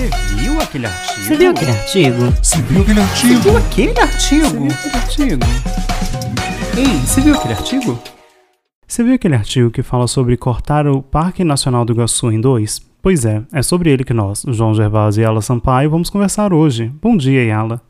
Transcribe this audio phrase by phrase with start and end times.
[0.00, 1.20] Você viu aquele artigo?
[1.22, 2.16] Você viu aquele artigo?
[2.42, 3.40] Você viu aquele Você artigo?
[3.42, 4.46] viu aquele artigo?
[4.48, 5.46] Você viu aquele artigo?
[6.78, 7.98] Ei, você viu aquele artigo?
[8.88, 12.80] Você viu aquele artigo que fala sobre cortar o Parque Nacional do Iguaçu em dois?
[13.02, 16.90] Pois é, é sobre ele que nós, João Gervásio e Yala Sampaio, vamos conversar hoje.
[17.02, 17.82] Bom dia, Yala.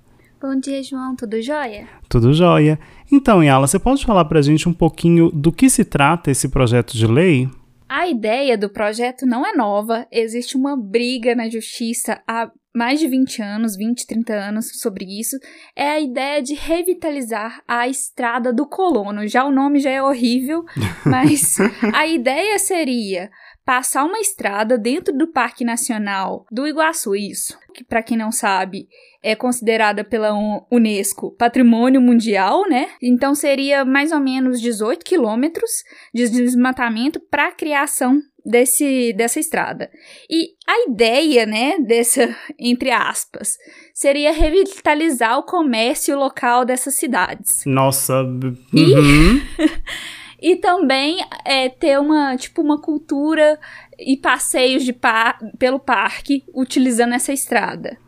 [0.43, 1.15] Bom dia, João.
[1.15, 1.87] Tudo jóia?
[2.09, 2.77] Tudo jóia?
[3.13, 6.97] Então, Yala, você pode falar pra gente um pouquinho do que se trata esse projeto
[6.97, 7.49] de lei?
[7.93, 10.07] A ideia do projeto não é nova.
[10.13, 15.37] Existe uma briga na justiça há mais de 20 anos, 20, 30 anos sobre isso.
[15.75, 19.27] É a ideia de revitalizar a estrada do colono.
[19.27, 20.65] Já o nome já é horrível,
[21.05, 21.57] mas
[21.95, 23.31] a ideia seria
[23.65, 27.59] passar uma estrada dentro do Parque Nacional do Iguaçu, isso.
[27.73, 28.89] Que para quem não sabe,
[29.23, 30.33] é considerada pela
[30.71, 32.89] Unesco Patrimônio Mundial, né?
[33.01, 35.71] Então seria mais ou menos 18 quilômetros
[36.13, 39.91] de desmatamento para a criação desse, dessa estrada.
[40.29, 43.57] E a ideia, né, dessa, entre aspas,
[43.95, 47.63] seria revitalizar o comércio local dessas cidades.
[47.67, 48.23] Nossa.
[48.25, 49.41] b- Uhum.
[50.43, 53.61] E também é, ter uma, tipo, uma cultura
[53.99, 57.99] e passeios de par pelo parque utilizando essa estrada.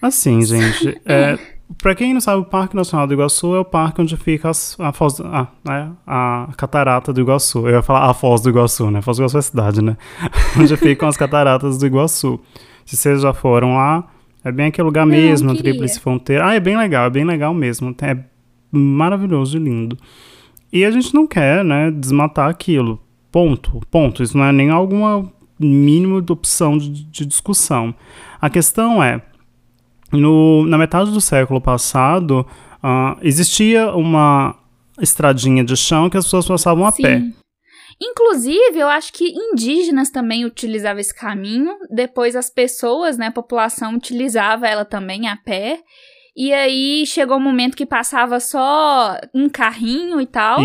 [0.00, 1.36] Assim, gente, é,
[1.78, 4.76] pra quem não sabe, o Parque Nacional do Iguaçu é o parque onde fica as-
[4.80, 7.66] a, foz, ah, né, a catarata do Iguaçu.
[7.68, 9.00] Eu ia falar a Foz do Iguaçu, né?
[9.02, 9.96] Foz do Iguaçu é a cidade, né?
[10.58, 12.38] onde ficam as cataratas do Iguaçu.
[12.84, 14.04] Se vocês já foram lá,
[14.44, 15.56] é bem aquele lugar Não, mesmo, a.
[15.56, 16.46] Tríplice Fronteira.
[16.48, 17.94] Ah, é bem legal, é bem legal mesmo.
[18.02, 18.16] É
[18.70, 19.96] maravilhoso e lindo.
[20.72, 22.98] E a gente não quer, né, desmatar aquilo.
[23.30, 23.80] Ponto.
[23.90, 24.22] Ponto.
[24.22, 27.94] Isso não é nem alguma mínimo de opção de, de discussão.
[28.40, 29.22] A questão é,
[30.12, 32.46] no, na metade do século passado,
[32.82, 34.56] ah, existia uma
[35.00, 37.22] estradinha de chão que as pessoas passavam a pé.
[38.00, 41.76] Inclusive, eu acho que indígenas também utilizavam esse caminho.
[41.90, 45.78] Depois as pessoas, né, a população utilizava ela também a pé.
[46.34, 50.60] E aí chegou um momento que passava só um carrinho e tal.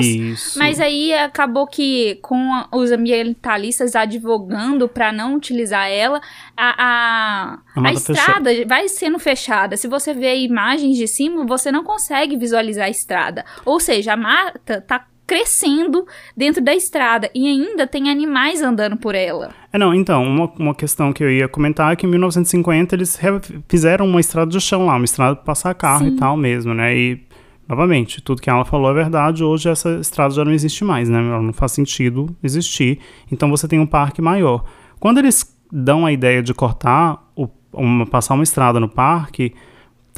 [0.56, 6.22] Mas aí acabou que, com os ambientalistas advogando para não utilizar ela,
[6.56, 9.76] a, a, A estrada vai sendo fechada.
[9.76, 13.44] Se você vê imagens de cima, você não consegue visualizar a estrada.
[13.66, 19.14] Ou seja, a mata tá crescendo dentro da estrada e ainda tem animais andando por
[19.14, 19.50] ela.
[19.72, 23.20] É, não, então, uma, uma questão que eu ia comentar é que em 1950 eles
[23.68, 26.12] fizeram uma estrada de chão lá, uma estrada para passar carro Sim.
[26.12, 26.98] e tal mesmo, né?
[26.98, 27.22] E,
[27.68, 31.20] novamente, tudo que ela falou é verdade, hoje essa estrada já não existe mais, né?
[31.20, 33.00] Ela não faz sentido existir,
[33.30, 34.64] então você tem um parque maior.
[34.98, 39.54] Quando eles dão a ideia de cortar, o, uma, passar uma estrada no parque,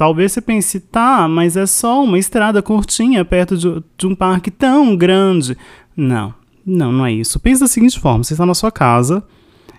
[0.00, 4.50] talvez você pense, tá, mas é só uma estrada curtinha perto de, de um parque
[4.50, 5.58] tão grande.
[5.94, 6.32] Não,
[6.64, 7.38] não, não é isso.
[7.38, 9.22] Pensa da seguinte forma: você está na sua casa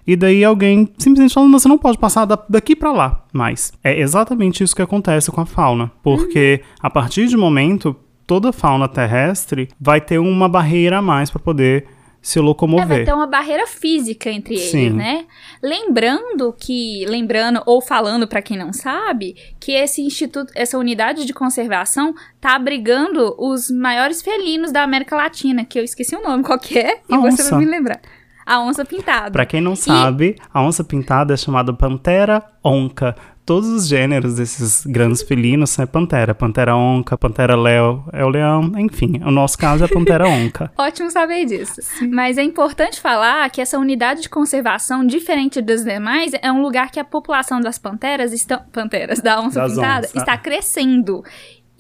[0.06, 3.26] e daí alguém simplesmente fala, "Não, você não pode passar da- daqui para lá.
[3.34, 7.96] Mas é exatamente isso que acontece com a fauna, porque a partir de momento
[8.28, 11.88] toda fauna terrestre vai ter uma barreira a mais para poder
[12.22, 13.06] se É, vai locomover.
[13.06, 14.78] ter uma barreira física entre Sim.
[14.80, 15.26] eles, né?
[15.62, 21.34] Lembrando que, lembrando ou falando para quem não sabe, que esse instituto, essa unidade de
[21.34, 27.02] conservação tá abrigando os maiores felinos da América Latina, que eu esqueci o nome qualquer
[27.10, 28.00] e A você vai me lembrar.
[28.46, 29.32] A onça pintada.
[29.32, 33.16] Pra quem não sabe, a onça pintada é chamada Pantera onca.
[33.52, 36.34] Todos os gêneros desses grandes felinos são pantera.
[36.34, 39.20] Pantera onca, pantera léo é o leão, enfim.
[39.26, 40.72] O nosso caso é pantera onca.
[40.80, 41.82] Ótimo saber disso.
[42.10, 46.92] Mas é importante falar que essa unidade de conservação, diferente dos demais, é um lugar
[46.92, 48.62] que a população das panteras estão.
[48.72, 50.16] Panteras, da onça Das pintada, onças.
[50.16, 51.22] está crescendo.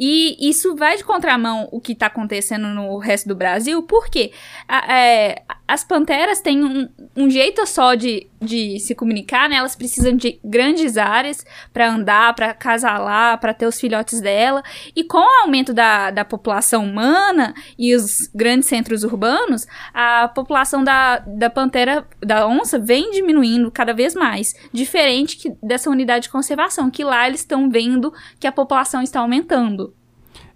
[0.03, 4.31] E isso vai de contramão o que está acontecendo no resto do Brasil, porque
[4.67, 9.57] a- é, as panteras têm um, um jeito só de, de se comunicar, né?
[9.57, 14.63] Elas precisam de grandes áreas para andar, para casalar, para ter os filhotes dela.
[14.95, 20.83] E com o aumento da, da população humana e os grandes centros urbanos, a população
[20.83, 24.55] da, da pantera, da onça, vem diminuindo cada vez mais.
[24.73, 29.19] Diferente que dessa unidade de conservação, que lá eles estão vendo que a população está
[29.19, 29.90] aumentando.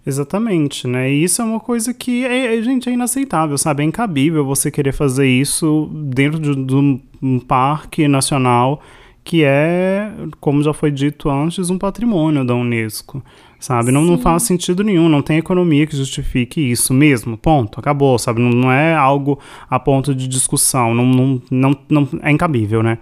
[0.06, 1.10] Exatamente, né?
[1.10, 3.82] E isso é uma coisa que, é, é, gente, é inaceitável, sabe?
[3.82, 6.74] É incabível você querer fazer isso dentro de, de
[7.20, 8.80] um, parque nacional
[9.24, 13.20] que é, como já foi dito antes, um patrimônio da Unesco,
[13.58, 13.90] sabe?
[13.90, 18.40] Não, não faz sentido nenhum, não tem economia que justifique isso mesmo, ponto, acabou, sabe?
[18.40, 22.98] Não, não é algo a ponto de discussão, não, não, não, não é incabível, né?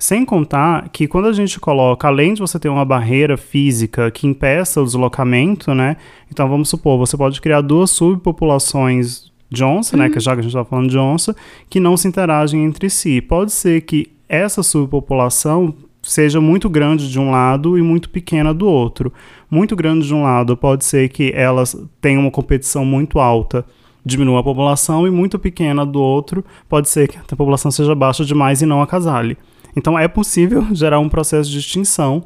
[0.00, 4.26] Sem contar que quando a gente coloca, além de você ter uma barreira física que
[4.26, 5.98] impeça o deslocamento, né?
[6.32, 10.08] Então vamos supor, você pode criar duas subpopulações de onça, né?
[10.08, 11.36] Que já que a gente está falando de onça,
[11.68, 13.20] que não se interagem entre si.
[13.20, 18.66] Pode ser que essa subpopulação seja muito grande de um lado e muito pequena do
[18.66, 19.12] outro.
[19.50, 23.66] Muito grande de um lado pode ser que elas tenham uma competição muito alta,
[24.02, 28.24] diminua a população, e muito pequena do outro pode ser que a população seja baixa
[28.24, 29.36] demais e não acasale.
[29.76, 32.24] Então é possível gerar um processo de extinção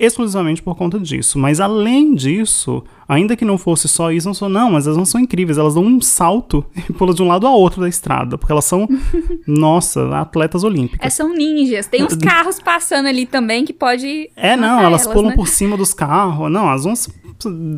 [0.00, 1.38] exclusivamente por conta disso.
[1.38, 5.04] Mas além disso, ainda que não fosse só isso, não sou, não, mas elas não
[5.04, 8.38] são incríveis, elas dão um salto e pulam de um lado a outro da estrada,
[8.38, 8.88] porque elas são,
[9.46, 11.06] nossa, atletas olímpicas.
[11.06, 11.86] É, são ninjas.
[11.86, 14.30] Tem uns carros passando ali também que pode.
[14.34, 15.36] É, não, elas, elas pulam né?
[15.36, 16.50] por cima dos carros.
[16.50, 16.94] Não, elas vão.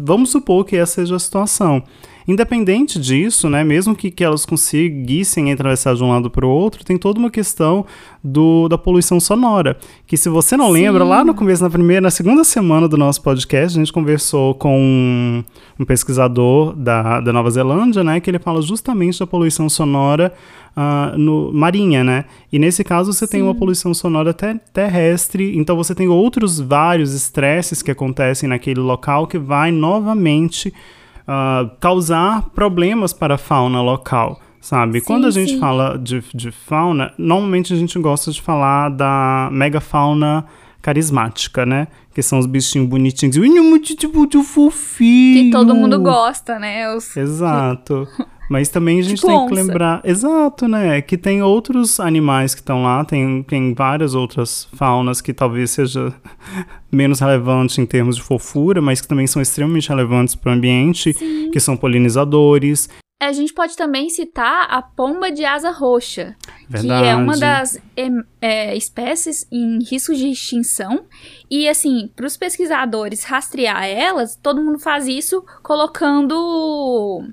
[0.05, 1.83] Vamos supor que essa seja a situação.
[2.27, 6.85] Independente disso, né, mesmo que, que elas conseguissem atravessar de um lado para o outro,
[6.85, 7.85] tem toda uma questão
[8.23, 9.77] do, da poluição sonora.
[10.07, 10.73] Que se você não Sim.
[10.73, 14.55] lembra, lá no começo, na primeira, na segunda semana do nosso podcast, a gente conversou
[14.55, 15.45] com um,
[15.81, 20.33] um pesquisador da, da Nova Zelândia, né, que ele fala justamente da poluição sonora
[20.75, 22.25] ah, no, marinha, né?
[22.51, 23.47] E nesse caso você tem Sim.
[23.47, 29.27] uma poluição sonora te- terrestre, então você tem outros vários estresses que acontecem naquele local
[29.27, 30.73] que vai novamente
[31.27, 34.41] ah, causar problemas para a fauna local.
[34.61, 35.01] Sabe?
[35.01, 35.59] Sim, Quando a gente sim.
[35.59, 40.47] fala de, de fauna, normalmente a gente gosta de falar da megafauna
[40.81, 41.89] carismática, né?
[42.15, 43.37] Que são os bichinhos bonitinhos.
[43.37, 45.47] Ui, muito, tipo, muito fofinho.
[45.47, 46.95] Que todo mundo gosta, né?
[46.95, 47.17] Os...
[47.17, 48.07] Exato.
[48.53, 49.55] Mas também a gente Tipo tem que onça.
[49.55, 50.01] lembrar.
[50.05, 51.01] Exato, né?
[51.01, 56.13] Que tem outros animais que estão lá, tem, tem várias outras faunas que talvez seja
[56.93, 61.15] menos relevante em termos de fofura, mas que também são extremamente relevantes para o ambiente,
[61.51, 62.91] que são polinizadores.
[63.23, 66.35] A gente pode também citar a pomba de asa roxa,
[66.69, 67.03] Verdade.
[67.05, 71.05] que é uma das em- é, espécies em risco de extinção.
[71.49, 77.25] E, assim, para os pesquisadores rastrear elas, todo mundo faz isso colocando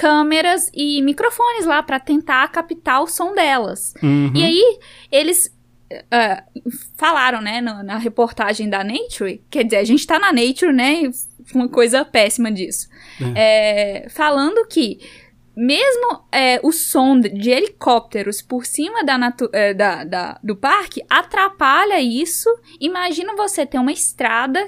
[0.00, 3.92] câmeras e microfones lá para tentar captar o som delas.
[4.02, 4.32] Uhum.
[4.34, 4.78] E aí,
[5.12, 5.54] eles
[6.10, 6.42] ah,
[6.96, 11.02] falaram, né, no- na reportagem da Nature, quer dizer, a gente tá na Nature, né,
[11.54, 12.88] uma coisa péssima disso,
[13.36, 14.98] É, falando que
[15.54, 19.18] mesmo é, o som de helicópteros por cima da
[19.52, 22.48] é, da- da- do parque atrapalha isso.
[22.80, 24.60] Imagina você ter uma estrada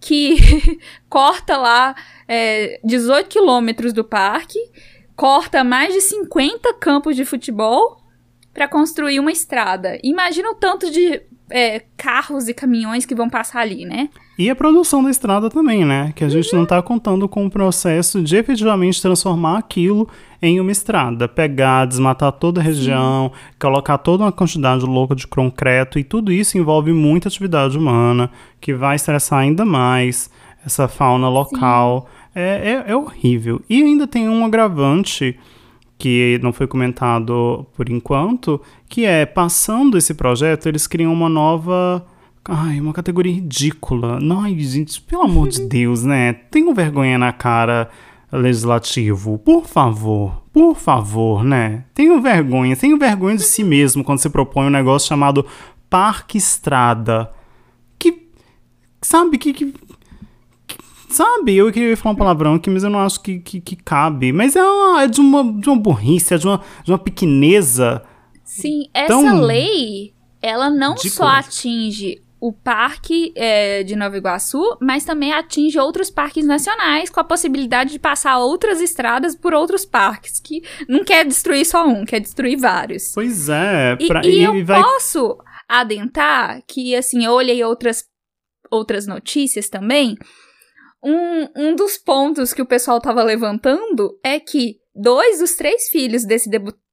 [0.00, 1.94] que corta lá
[2.26, 4.58] é, 18 quilômetros do parque,
[5.14, 8.00] corta mais de 50 campos de futebol
[8.52, 9.98] para construir uma estrada.
[10.02, 14.08] Imagina o tanto de é, carros e caminhões que vão passar ali, né?
[14.38, 16.12] E a produção da estrada também, né?
[16.16, 20.08] Que a gente não tá contando com o processo de efetivamente transformar aquilo
[20.40, 21.28] em uma estrada.
[21.28, 26.56] Pegar, desmatar toda a região, colocar toda uma quantidade louca de concreto, e tudo isso
[26.56, 28.30] envolve muita atividade humana,
[28.60, 30.30] que vai estressar ainda mais
[30.64, 32.08] essa fauna local.
[32.34, 33.60] É, é, é horrível.
[33.68, 35.38] E ainda tem um agravante
[36.00, 38.58] que não foi comentado por enquanto,
[38.88, 42.04] que é, passando esse projeto, eles criam uma nova...
[42.42, 44.18] Ai, uma categoria ridícula.
[44.40, 46.32] Ai, gente, pelo amor de Deus, né?
[46.32, 47.90] Tenham vergonha na cara,
[48.32, 49.38] legislativo.
[49.40, 51.84] Por favor, por favor, né?
[51.92, 52.74] Tenham vergonha.
[52.74, 55.44] Tenham vergonha de si mesmo quando você propõe um negócio chamado
[55.90, 57.30] Parque Estrada.
[57.98, 58.26] Que,
[59.02, 59.52] sabe, que...
[59.52, 59.74] que
[61.22, 64.32] Sabe, eu queria falar um palavrão aqui, mas eu não acho que, que, que cabe.
[64.32, 68.02] Mas é, uma- é de, uma, de uma burrice, é de uma, de uma pequeneza.
[68.42, 75.04] Sim, essa Tão lei, ela não só atinge o parque é, de Nova Iguaçu, mas
[75.04, 80.40] também atinge outros parques nacionais, com a possibilidade de passar outras estradas por outros parques,
[80.40, 83.12] que não quer destruir só um, quer destruir vários.
[83.14, 83.94] Pois é.
[84.00, 85.36] E, pra- e eu e vai posso
[85.68, 88.04] adentrar que, assim, eu olhei outras,
[88.70, 90.16] outras notícias também.
[91.02, 96.24] Um, um dos pontos que o pessoal tava levantando é que dois dos três filhos
[96.24, 96.50] desse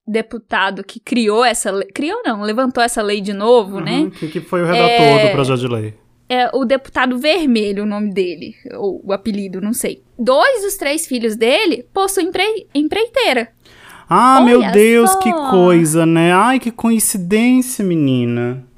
[0.08, 1.88] deputado que criou essa lei.
[1.94, 4.00] Criou não, levantou essa lei de novo, né?
[4.00, 5.94] Uhum, que, que foi o redator É, do projeto de lei.
[6.30, 10.04] É o deputado vermelho, o nome dele, ou o apelido, não sei.
[10.20, 13.50] Dois dos três filhos dele possuem empre- empreiteira.
[14.10, 15.20] Ah, Olha meu Deus, só.
[15.20, 16.32] que coisa, né?
[16.32, 18.66] Ai, que coincidência, menina.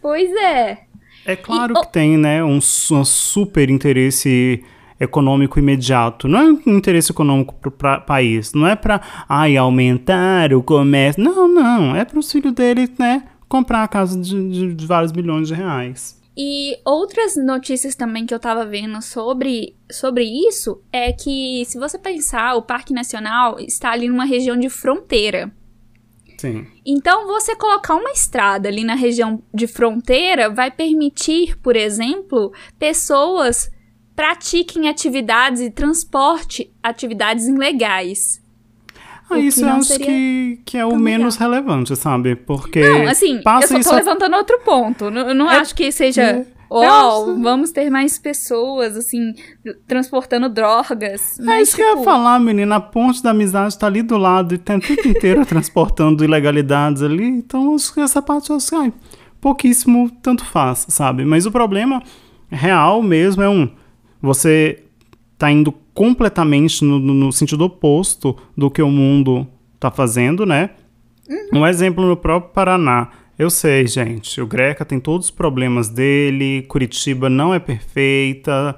[0.00, 0.85] Pois é.
[1.26, 4.62] É claro E- que tem, né, um, um super interesse
[4.98, 6.26] econômico imediato.
[6.28, 8.52] Não é um interesse econômico para o país.
[8.54, 11.22] Não é para, ai, aumentar o comércio.
[11.22, 11.94] Não, não.
[11.94, 15.54] É para os filhos dele, né, comprar a casa de, de- de vários milhões de
[15.54, 16.16] reais.
[16.38, 21.98] E outras notícias também que eu tava vendo sobre, sobre isso é que, se você
[21.98, 25.50] pensar, o Parque Nacional está ali numa região de fronteira.
[26.36, 26.66] Sim.
[26.84, 33.70] Então, você colocar uma estrada ali na região de fronteira vai permitir, por exemplo, pessoas
[34.14, 38.42] pratiquem atividades e transporte atividades ilegais.
[39.28, 42.36] Ah, isso eu acho que, que é o menos relevante, sabe?
[42.36, 42.80] Porque.
[42.80, 43.94] Não, assim, eu só tô isso...
[43.94, 45.10] levantando outro ponto.
[45.10, 45.56] Não, não é...
[45.56, 46.22] acho que seja.
[46.22, 46.46] É.
[46.68, 49.34] Oh, vamos ter mais pessoas, assim,
[49.86, 51.38] transportando drogas.
[51.40, 51.76] Mas, é isso tipo...
[51.76, 52.76] que eu ia tipo falar, menina.
[52.76, 57.02] A ponte da amizade tá ali do lado e tem o tempo inteiro transportando ilegalidades
[57.02, 57.24] ali.
[57.24, 58.92] Então, essa parte eu sei,
[59.40, 61.24] pouquíssimo tanto faz, sabe?
[61.24, 62.02] Mas o problema
[62.50, 63.68] real mesmo é um.
[64.20, 64.82] Você
[65.38, 69.46] tá indo completamente no, no sentido oposto do que o mundo
[69.78, 70.70] tá fazendo, né?
[71.28, 71.60] Uhum.
[71.60, 73.08] Um exemplo no próprio Paraná.
[73.38, 78.76] Eu sei, gente, o Greca tem todos os problemas dele, Curitiba não é perfeita,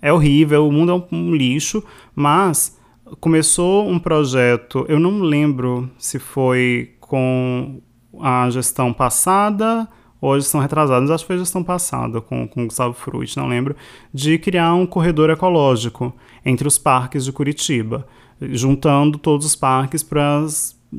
[0.00, 1.82] é horrível, o mundo é um, um lixo,
[2.14, 2.78] mas
[3.18, 7.80] começou um projeto, eu não lembro se foi com
[8.20, 9.88] a gestão passada
[10.20, 13.76] hoje são retrasados, acho que foi a gestão passada com, com Gustavo Fruit, não lembro,
[14.12, 18.06] de criar um corredor ecológico entre os parques de Curitiba,
[18.40, 20.44] juntando todos os parques para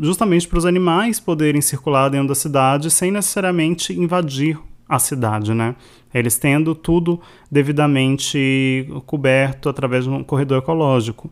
[0.01, 5.75] justamente para os animais poderem circular dentro da cidade sem necessariamente invadir a cidade, né?
[6.13, 7.19] Eles tendo tudo
[7.51, 11.29] devidamente coberto através de um corredor ecológico.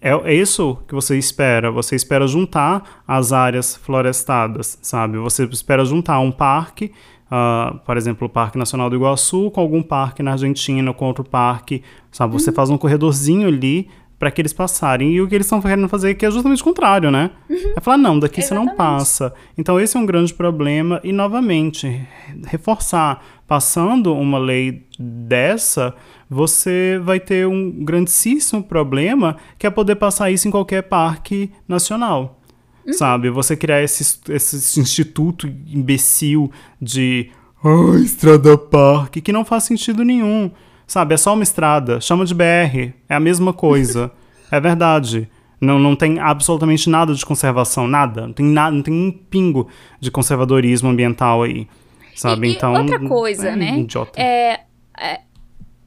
[0.00, 1.70] É, é, isso que você espera.
[1.70, 5.16] Você espera juntar as áreas florestadas, sabe?
[5.18, 6.90] Você espera juntar um parque,
[7.26, 11.22] uh, por exemplo, o Parque Nacional do Iguaçu, com algum parque na Argentina, com outro
[11.22, 12.32] parque, sabe?
[12.32, 12.56] Você uhum.
[12.56, 13.88] faz um corredorzinho ali
[14.22, 15.14] para que eles passarem.
[15.14, 17.32] E o que eles estão querendo fazer que é justamente o contrário, né?
[17.50, 17.72] Uhum.
[17.76, 18.66] É falar, não, daqui Exatamente.
[18.66, 19.34] você não passa.
[19.58, 21.00] Então esse é um grande problema.
[21.02, 22.06] E, novamente,
[22.46, 23.20] reforçar.
[23.48, 25.92] Passando uma lei dessa,
[26.30, 32.40] você vai ter um grandíssimo problema que é poder passar isso em qualquer parque nacional.
[32.86, 32.92] Uhum.
[32.92, 33.28] Sabe?
[33.28, 36.48] Você criar esse, esse instituto imbecil
[36.80, 37.28] de
[37.64, 40.48] ah, estrada parque, que não faz sentido nenhum.
[40.92, 41.14] Sabe?
[41.14, 42.02] É só uma estrada.
[42.02, 42.92] Chama de BR.
[43.08, 44.12] É a mesma coisa.
[44.50, 45.26] é verdade.
[45.58, 48.26] Não, não tem absolutamente nada de conservação, nada.
[48.26, 49.68] Não tem nada, não tem um pingo
[49.98, 51.66] de conservadorismo ambiental aí.
[52.14, 52.46] Sabe?
[52.48, 52.74] E, então.
[52.74, 53.78] Outra coisa, é né?
[53.78, 54.20] Idiota.
[54.20, 54.60] É,
[55.00, 55.20] é,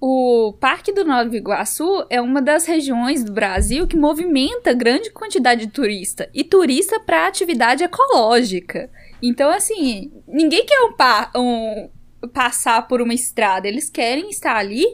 [0.01, 5.67] o Parque do Nova Iguaçu é uma das regiões do Brasil que movimenta grande quantidade
[5.67, 8.89] de turista e turista para atividade ecológica.
[9.21, 11.89] Então, assim, ninguém quer um, pa um,
[12.27, 14.85] passar por uma estrada, eles querem estar ali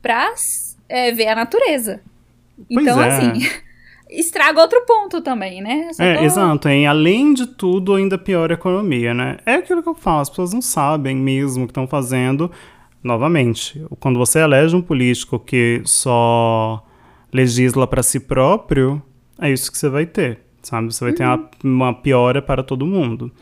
[0.00, 0.32] para
[0.88, 2.00] é, ver a natureza.
[2.56, 3.08] Pois então, é.
[3.08, 3.48] assim,
[4.10, 5.92] estraga outro ponto também, né?
[5.92, 6.24] Só é, tô...
[6.24, 6.68] exato.
[6.68, 9.38] E além de tudo, ainda piora a economia, né?
[9.46, 12.50] É aquilo que eu falo, as pessoas não sabem mesmo o que estão fazendo
[13.02, 16.84] novamente, quando você elege um político que só
[17.32, 19.02] legisla para si próprio,
[19.40, 20.92] é isso que você vai ter, sabe?
[20.92, 21.16] Você vai uhum.
[21.16, 23.32] ter uma, uma piora para todo mundo.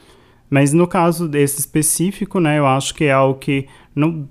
[0.50, 4.28] Mas no caso desse específico, né, eu acho que é algo que não,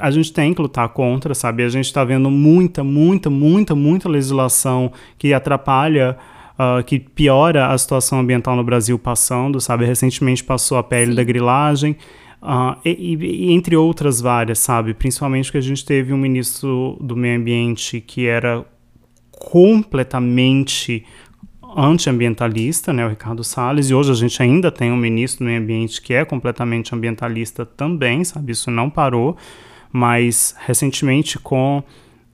[0.00, 1.62] a gente tem que lutar contra, sabe?
[1.62, 6.16] A gente está vendo muita, muita, muita, muita legislação que atrapalha,
[6.54, 9.84] uh, que piora a situação ambiental no Brasil passando, sabe?
[9.84, 11.16] Recentemente passou a pele Sim.
[11.16, 11.96] da grilagem.
[12.40, 14.94] Uh, e, e, entre outras várias, sabe?
[14.94, 18.64] Principalmente que a gente teve um ministro do meio ambiente que era
[19.32, 21.04] completamente
[21.76, 25.60] antiambientalista, né, o Ricardo Salles, e hoje a gente ainda tem um ministro do meio
[25.60, 28.52] ambiente que é completamente ambientalista também, sabe?
[28.52, 29.36] Isso não parou,
[29.92, 31.82] mas recentemente com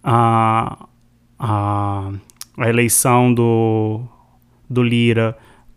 [0.02, 0.86] a,
[1.38, 2.10] a,
[2.56, 4.02] a eleição do,
[4.68, 5.36] do Lira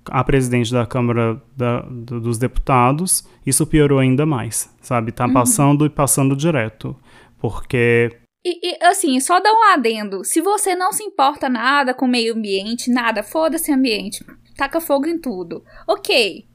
[0.10, 5.12] a presidente da Câmara da, do, dos Deputados, isso piorou ainda mais, sabe?
[5.12, 5.34] Tá uhum.
[5.34, 6.96] passando e passando direto.
[7.40, 8.12] Porque.
[8.44, 10.24] E, e, assim, só dá um adendo.
[10.24, 14.26] Se você não se importa nada com o meio ambiente, nada, foda-se ambiente.
[14.56, 15.64] Taca fogo em tudo.
[15.88, 16.48] Ok.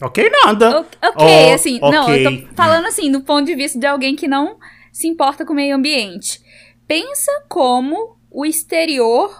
[0.00, 0.80] Ok, nada.
[0.80, 1.76] O, ok, oh, assim.
[1.76, 1.90] Okay.
[1.90, 4.58] Não, eu tô falando assim, do ponto de vista de alguém que não
[4.92, 6.40] se importa com o meio ambiente.
[6.86, 9.30] Pensa como o exterior,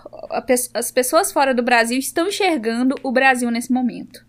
[0.74, 4.24] as pessoas fora do Brasil estão enxergando o Brasil nesse momento.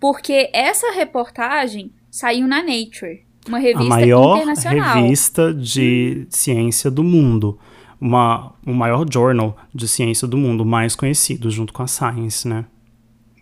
[0.00, 5.02] Porque essa reportagem saiu na Nature, uma revista a maior internacional.
[5.02, 7.58] revista de ciência do mundo.
[8.00, 12.64] Uma, o maior journal de ciência do mundo, mais conhecido, junto com a Science, né?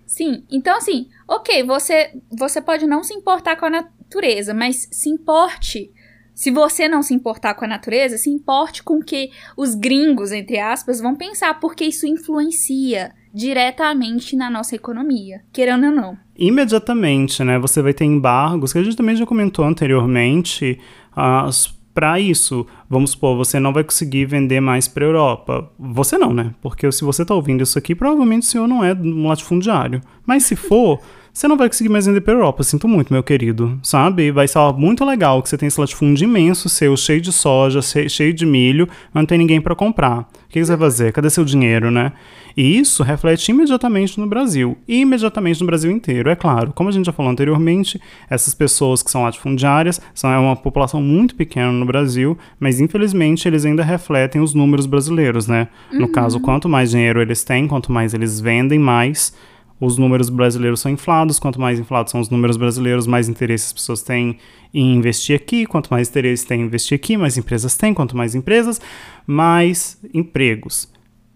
[0.06, 5.10] Sim, então assim, ok, você, você pode não se importar com a natureza, mas se
[5.10, 5.90] importe
[6.36, 10.32] se você não se importar com a natureza, se importe com o que os gringos,
[10.32, 16.18] entre aspas, vão pensar, porque isso influencia diretamente na nossa economia, querendo ou não.
[16.34, 17.58] Imediatamente, né?
[17.58, 20.78] Você vai ter embargos, que a gente também já comentou anteriormente,
[21.12, 22.66] uh, para isso.
[22.88, 25.70] Vamos supor, você não vai conseguir vender mais para Europa.
[25.78, 26.54] Você não, né?
[26.62, 30.00] Porque se você está ouvindo isso aqui, provavelmente o senhor não é um latifundiário.
[30.24, 30.98] Mas se for,
[31.36, 32.62] você não vai conseguir mais vender para Europa.
[32.62, 34.30] Sinto muito, meu querido, sabe?
[34.30, 38.32] Vai ser muito legal que você tem esse latifúndio imenso seu, cheio de soja, cheio
[38.32, 40.20] de milho, mas não tem ninguém para comprar.
[40.20, 41.12] O que você vai fazer?
[41.12, 42.12] Cadê seu dinheiro, né?
[42.56, 46.72] E isso reflete imediatamente no Brasil, imediatamente no Brasil inteiro, é claro.
[46.72, 48.00] Como a gente já falou anteriormente,
[48.30, 53.46] essas pessoas que são latifundiárias são é uma população muito pequena no Brasil, mas infelizmente
[53.46, 55.68] eles ainda refletem os números brasileiros, né?
[55.92, 56.00] Uhum.
[56.00, 59.34] No caso, quanto mais dinheiro eles têm, quanto mais eles vendem, mais
[59.80, 63.72] os números brasileiros são inflados, quanto mais inflados são os números brasileiros, mais interesse as
[63.72, 64.38] pessoas têm
[64.72, 68.34] em investir aqui, quanto mais interesse tem em investir aqui, mais empresas têm, quanto mais
[68.34, 68.80] empresas,
[69.26, 70.90] mais empregos.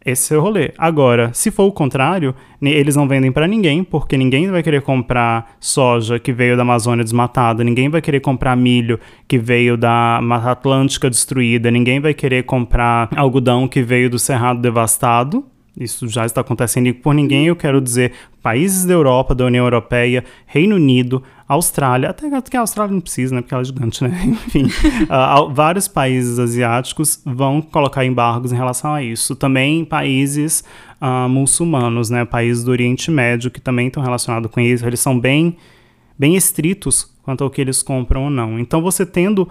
[0.04, 0.72] Esse é o rolê.
[0.78, 5.56] Agora, se for o contrário, eles não vendem para ninguém, porque ninguém vai querer comprar
[5.60, 10.52] soja que veio da Amazônia desmatada, ninguém vai querer comprar milho que veio da Mata
[10.52, 15.44] Atlântica destruída, ninguém vai querer comprar algodão que veio do Cerrado devastado,
[15.76, 18.12] isso já está acontecendo por ninguém, eu quero dizer
[18.42, 23.34] países da Europa, da União Europeia, Reino Unido, Austrália, até que a Austrália não precisa,
[23.34, 24.10] né, porque ela é gigante, né?
[24.24, 29.34] Enfim, uh, vários países asiáticos vão colocar embargos em relação a isso.
[29.34, 30.64] Também países
[31.00, 35.18] uh, muçulmanos, né, países do Oriente Médio que também estão relacionados com isso, eles são
[35.18, 35.56] bem,
[36.18, 38.58] bem estritos quanto ao que eles compram ou não.
[38.58, 39.48] Então, você tendo,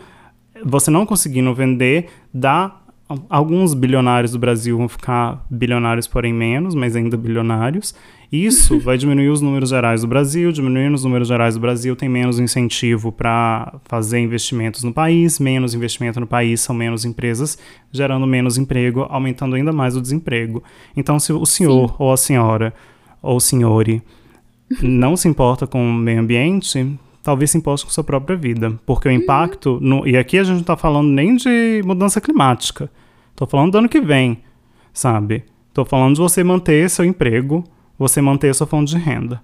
[0.63, 2.79] você não conseguindo vender, dá
[3.27, 7.95] alguns bilionários do Brasil vão ficar bilionários, porém menos, mas ainda bilionários.
[8.31, 12.07] Isso vai diminuir os números gerais do Brasil, diminuindo os números gerais do Brasil, tem
[12.07, 17.57] menos incentivo para fazer investimentos no país, menos investimento no país são menos empresas,
[17.91, 20.63] gerando menos emprego, aumentando ainda mais o desemprego.
[20.95, 21.95] Então, se o senhor Sim.
[21.97, 22.73] ou a senhora
[23.19, 24.03] ou o senhore
[24.83, 26.87] não se importa com o meio ambiente,
[27.21, 28.77] talvez se importe com sua própria vida.
[28.85, 29.79] Porque o impacto.
[29.81, 32.89] No, e aqui a gente não está falando nem de mudança climática.
[33.31, 34.41] Estou falando do ano que vem,
[34.93, 35.45] sabe?
[35.69, 37.63] Estou falando de você manter seu emprego,
[37.97, 39.41] você manter sua fonte de renda.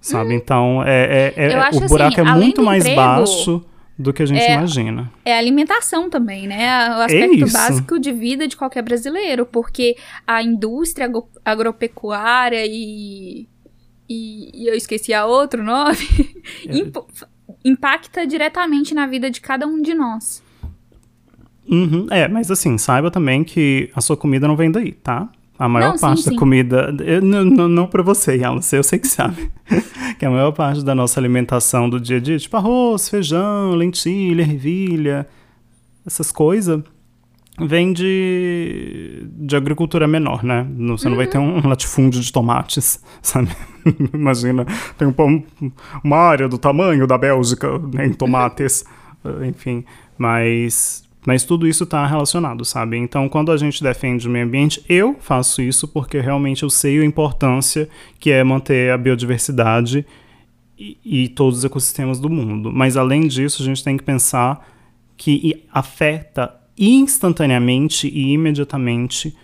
[0.00, 0.34] Sabe?
[0.34, 0.36] Hum.
[0.36, 3.64] Então, é, é, é o assim, buraco assim, é muito mais emprego, baixo
[3.98, 5.12] do que a gente é, imagina.
[5.24, 6.88] É alimentação também, né?
[6.96, 9.94] O é aspecto é básico de vida de qualquer brasileiro, porque
[10.26, 11.10] a indústria
[11.44, 13.46] agropecuária e
[14.10, 15.96] e, e eu esqueci a outro nome,
[16.66, 17.62] é.
[17.64, 20.42] impacta diretamente na vida de cada um de nós.
[21.68, 25.28] Uhum, é, mas assim, saiba também que a sua comida não vem daí, tá?
[25.56, 26.36] A maior não, parte sim, da sim.
[26.36, 26.96] comida.
[27.04, 29.52] Eu, não, não pra você, Alice, eu sei que sabe.
[30.18, 34.42] que a maior parte da nossa alimentação do dia a dia, tipo arroz, feijão, lentilha,
[34.42, 35.28] ervilha,
[36.04, 36.82] essas coisas,
[37.58, 40.66] vem de, de agricultura menor, né?
[40.88, 41.10] Você uhum.
[41.10, 43.50] não vai ter um latifúndio de tomates, sabe?
[44.12, 45.42] Imagina, tem um,
[46.04, 48.84] uma área do tamanho da Bélgica né, em tomates,
[49.46, 49.84] enfim.
[50.16, 52.96] Mas, mas tudo isso está relacionado, sabe?
[52.96, 57.00] Então, quando a gente defende o meio ambiente, eu faço isso porque realmente eu sei
[57.00, 60.04] a importância que é manter a biodiversidade
[60.78, 62.70] e, e todos os ecossistemas do mundo.
[62.72, 64.66] Mas, além disso, a gente tem que pensar
[65.16, 69.36] que afeta instantaneamente e imediatamente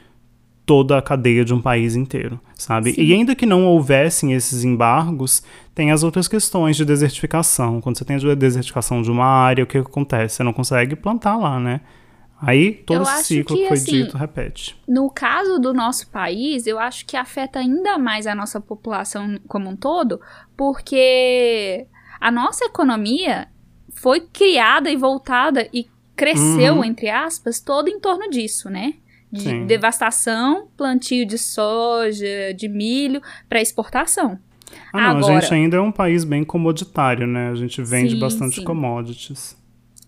[0.64, 2.92] toda a cadeia de um país inteiro, sabe?
[2.92, 3.02] Sim.
[3.02, 7.80] E ainda que não houvessem esses embargos, tem as outras questões de desertificação.
[7.80, 10.36] Quando você tem a desertificação de uma área, o que acontece?
[10.36, 11.82] Você não consegue plantar lá, né?
[12.40, 14.76] Aí todo eu esse ciclo que, que foi assim, dito repete.
[14.86, 19.70] No caso do nosso país, eu acho que afeta ainda mais a nossa população como
[19.70, 20.20] um todo,
[20.56, 21.86] porque
[22.20, 23.48] a nossa economia
[23.94, 25.86] foi criada e voltada e
[26.16, 26.84] cresceu, uhum.
[26.84, 28.94] entre aspas, todo em torno disso, né?
[29.30, 29.66] De Sim.
[29.66, 34.38] devastação, plantio de soja, de milho para exportação.
[34.92, 37.50] Ah, não, Agora, a gente ainda é um país bem comoditário, né?
[37.50, 38.64] A gente vende sim, bastante sim.
[38.64, 39.56] commodities.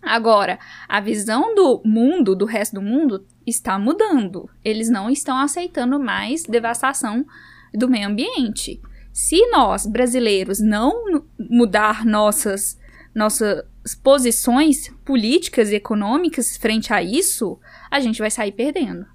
[0.01, 4.49] Agora, a visão do mundo, do resto do mundo, está mudando.
[4.63, 7.25] Eles não estão aceitando mais devastação
[7.73, 8.81] do meio ambiente.
[9.11, 12.78] Se nós, brasileiros, não mudar nossas,
[13.13, 13.65] nossa,
[14.03, 19.05] posições políticas e econômicas frente a isso, a gente vai sair perdendo.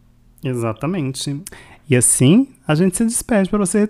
[0.43, 1.43] Exatamente.
[1.89, 3.89] E assim, a gente se despede para você,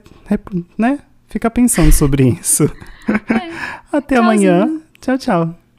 [0.76, 2.64] né, ficar pensando sobre isso.
[2.64, 3.74] É.
[3.96, 4.52] Até Tchauzinho.
[4.52, 4.80] amanhã.
[5.00, 5.63] Tchau, tchau.